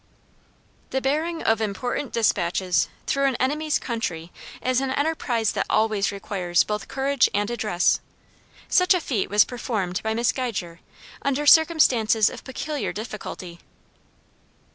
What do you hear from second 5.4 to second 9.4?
that always requires both courage and address. Such a feat